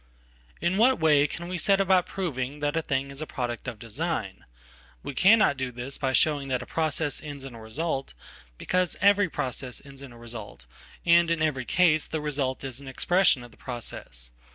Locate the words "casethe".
11.67-12.19